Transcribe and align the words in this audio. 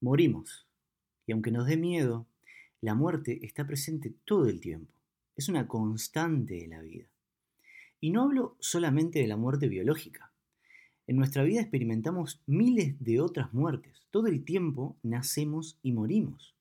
Morimos. 0.00 0.66
Y 1.26 1.32
aunque 1.32 1.50
nos 1.50 1.66
dé 1.66 1.76
miedo, 1.76 2.26
la 2.80 2.94
muerte 2.94 3.44
está 3.44 3.66
presente 3.66 4.14
todo 4.24 4.46
el 4.46 4.60
tiempo. 4.60 4.92
Es 5.36 5.48
una 5.48 5.68
constante 5.68 6.54
de 6.54 6.68
la 6.68 6.80
vida. 6.80 7.04
Y 8.00 8.10
no 8.10 8.22
hablo 8.22 8.56
solamente 8.60 9.18
de 9.18 9.26
la 9.26 9.36
muerte 9.36 9.68
biológica. 9.68 10.32
En 11.06 11.16
nuestra 11.16 11.42
vida 11.42 11.60
experimentamos 11.60 12.40
miles 12.46 12.94
de 12.98 13.20
otras 13.20 13.52
muertes. 13.52 14.06
Todo 14.10 14.28
el 14.28 14.44
tiempo 14.44 14.96
nacemos 15.02 15.78
y 15.82 15.92
morimos. 15.92 16.54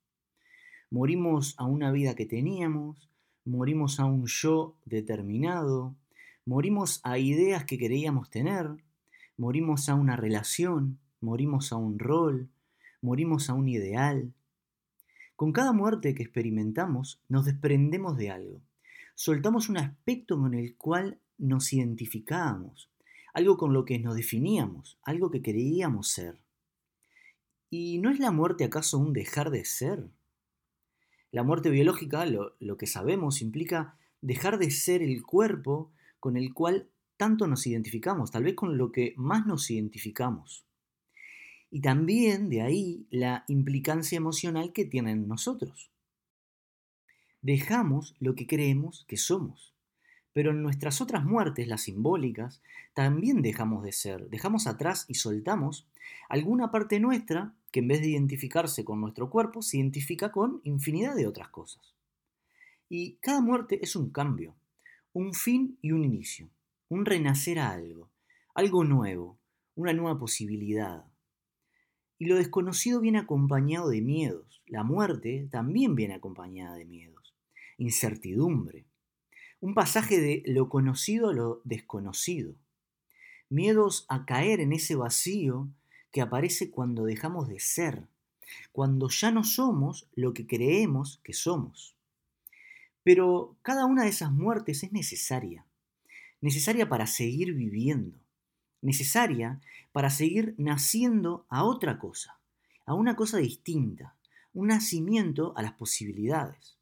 Morimos 0.92 1.56
a 1.58 1.66
una 1.66 1.92
vida 1.92 2.16
que 2.16 2.26
teníamos, 2.26 3.10
morimos 3.46 4.00
a 4.00 4.06
un 4.06 4.26
yo 4.26 4.76
determinado, 4.86 5.96
morimos 6.46 7.00
a 7.04 7.20
ideas 7.20 7.64
que 7.64 7.78
queríamos 7.78 8.30
tener, 8.30 8.70
morimos 9.38 9.88
a 9.88 9.96
una 9.96 10.16
relación, 10.16 10.98
morimos 11.22 11.72
a 11.72 11.78
un 11.78 12.00
rol, 12.00 12.50
morimos 13.02 13.50
a 13.50 13.54
un 13.54 13.68
ideal. 13.68 14.34
Con 15.36 15.52
cada 15.54 15.72
muerte 15.72 16.16
que 16.16 16.24
experimentamos 16.24 17.22
nos 17.30 17.46
desprendemos 17.46 18.18
de 18.18 18.30
algo. 18.30 18.62
Soltamos 19.16 19.70
un 19.70 19.78
aspecto 19.78 20.38
con 20.38 20.54
el 20.54 20.76
cual 20.76 21.20
nos 21.38 21.72
identificábamos, 21.74 22.90
algo 23.34 23.58
con 23.58 23.74
lo 23.74 23.86
que 23.86 24.00
nos 24.00 24.16
definíamos, 24.16 24.98
algo 25.04 25.32
que 25.32 25.42
creíamos 25.42 26.10
ser. 26.10 26.40
¿Y 27.70 28.00
no 28.00 28.10
es 28.10 28.20
la 28.20 28.32
muerte 28.32 28.64
acaso 28.64 28.98
un 28.98 29.14
dejar 29.14 29.52
de 29.52 29.64
ser? 29.66 30.10
La 31.32 31.44
muerte 31.44 31.70
biológica, 31.70 32.26
lo, 32.26 32.56
lo, 32.60 32.78
que 32.78 32.88
sabemos, 32.88 33.42
implica 33.42 33.98
dejar 34.22 34.58
de 34.58 34.72
ser 34.72 35.04
el 35.04 35.22
cuerpo 35.22 35.92
con 36.20 36.36
el 36.36 36.54
cual 36.54 36.90
tanto 37.18 37.48
nos 37.48 37.68
identificamos, 37.68 38.32
tal 38.32 38.44
vez 38.44 38.56
con 38.56 38.78
lo 38.78 38.92
que 38.92 39.14
más 39.18 39.46
nos 39.46 39.70
identificamos. 39.70 40.66
Y 41.72 41.82
también 41.82 42.50
de 42.50 42.62
ahí 42.62 43.06
la 43.10 43.44
implicancia 43.48 44.18
emocional 44.18 44.74
que 44.74 44.86
tienen 44.86 45.28
nosotros. 45.28 45.92
Dejamos 47.42 48.16
lo 48.20 48.36
que 48.36 48.48
creemos 48.48 49.06
que 49.08 49.18
somos. 49.18 49.74
Pero 50.34 50.52
en 50.52 50.62
nuestras 50.62 51.02
otras 51.02 51.24
muertes, 51.26 51.68
las 51.68 51.82
simbólicas, 51.82 52.62
también 52.94 53.42
dejamos 53.42 53.84
de 53.84 53.92
ser, 53.92 54.30
dejamos 54.30 54.68
atrás 54.68 55.06
y 55.08 55.16
soltamos 55.16 55.88
alguna 56.28 56.72
parte 56.72 57.00
nuestra 57.00 57.54
que 57.72 57.80
en 57.80 57.88
vez 57.88 58.02
de 58.02 58.10
identificarse 58.10 58.84
con 58.84 59.02
nuestro 59.02 59.30
cuerpo, 59.30 59.62
se 59.62 59.78
identifica 59.78 60.32
con 60.32 60.62
infinidad 60.64 61.16
de 61.16 61.28
otras 61.28 61.50
cosas. 61.50 61.94
Y 62.90 63.14
cada 63.22 63.42
muerte 63.42 63.80
es 63.84 63.96
un 63.96 64.10
cambio, 64.10 64.56
un 65.14 65.34
fin 65.34 65.78
y 65.82 65.92
un 65.92 66.04
inicio, 66.04 66.50
un 66.90 67.06
renacer 67.06 67.60
a 67.60 67.72
algo, 67.72 68.10
algo 68.56 68.84
nuevo, 68.84 69.38
una 69.76 69.94
nueva 69.94 70.18
posibilidad. 70.18 71.06
Y 72.20 72.26
lo 72.26 72.36
desconocido 72.36 73.00
viene 73.00 73.18
acompañado 73.18 73.90
de 73.90 74.02
miedos, 74.02 74.62
la 74.68 74.84
muerte 74.84 75.48
también 75.50 75.96
viene 75.96 76.14
acompañada 76.14 76.76
de 76.76 76.86
miedos, 76.86 77.34
incertidumbre, 77.78 78.86
un 79.62 79.74
pasaje 79.74 80.20
de 80.20 80.44
lo 80.46 80.70
conocido 80.70 81.30
a 81.30 81.34
lo 81.34 81.62
desconocido, 81.64 82.54
miedos 83.50 84.06
a 84.10 84.26
caer 84.26 84.60
en 84.60 84.74
ese 84.74 84.96
vacío 84.96 85.70
que 86.12 86.22
aparece 86.22 86.72
cuando 86.72 87.06
dejamos 87.06 87.48
de 87.48 87.60
ser, 87.60 88.08
cuando 88.72 89.10
ya 89.10 89.32
no 89.32 89.44
somos 89.44 90.08
lo 90.14 90.34
que 90.34 90.46
creemos 90.46 91.20
que 91.24 91.34
somos. 91.34 91.96
Pero 93.04 93.56
cada 93.62 93.86
una 93.86 94.04
de 94.04 94.10
esas 94.10 94.32
muertes 94.32 94.84
es 94.84 94.92
necesaria, 94.92 95.66
necesaria 96.42 96.90
para 96.90 97.08
seguir 97.08 97.54
viviendo, 97.54 98.18
necesaria 98.82 99.60
para 99.92 100.10
seguir 100.10 100.56
naciendo 100.58 101.46
a 101.50 101.64
otra 101.64 102.00
cosa, 102.00 102.40
a 102.86 102.94
una 102.94 103.16
cosa 103.16 103.38
distinta, 103.38 104.16
un 104.54 104.68
nacimiento 104.68 105.54
a 105.58 105.62
las 105.62 105.74
posibilidades. 105.74 106.78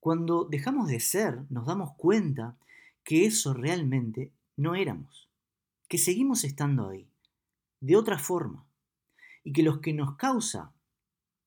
Cuando 0.00 0.44
dejamos 0.44 0.88
de 0.88 1.00
ser, 1.00 1.44
nos 1.50 1.66
damos 1.66 1.94
cuenta 1.96 2.56
que 3.04 3.26
eso 3.26 3.54
realmente 3.54 4.32
no 4.56 4.74
éramos, 4.74 5.28
que 5.88 5.98
seguimos 5.98 6.44
estando 6.44 6.88
ahí, 6.88 7.08
de 7.80 7.96
otra 7.96 8.18
forma, 8.18 8.66
y 9.44 9.52
que 9.52 9.62
lo 9.62 9.80
que 9.80 9.92
nos 9.92 10.16
causa 10.16 10.72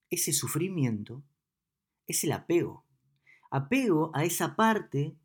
ese 0.09 0.33
sufrimiento 0.33 1.23
es 2.07 2.23
el 2.23 2.33
apego, 2.33 2.83
apego 3.49 4.11
a 4.13 4.23
esa 4.23 4.55
parte 4.55 5.15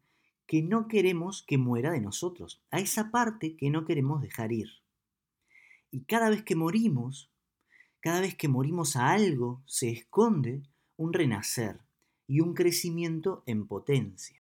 que 0.47 0.63
no 0.63 0.89
queremos 0.89 1.43
que 1.43 1.59
muera 1.59 1.93
de 1.93 2.01
nosotros, 2.01 2.63
a 2.71 2.79
esa 2.81 3.11
parte 3.11 3.57
que 3.57 3.71
no 3.71 3.85
queremos 3.85 4.23
dejar 4.23 4.53
ir. 4.53 4.69
Y 5.91 6.05
cada 6.05 6.31
vez 6.31 6.43
que 6.43 6.57
morimos, 6.57 7.33
cada 8.01 8.21
vez 8.21 8.35
que 8.35 8.49
morimos 8.49 8.97
a 8.97 9.13
algo, 9.13 9.63
se 9.67 9.91
esconde 9.91 10.63
un 10.97 11.13
renacer, 11.13 11.87
y 12.27 12.41
un 12.41 12.55
crecimiento 12.55 13.43
en 13.47 13.67
potencia. 13.67 14.43